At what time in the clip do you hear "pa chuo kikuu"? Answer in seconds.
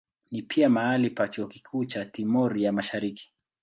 1.09-1.85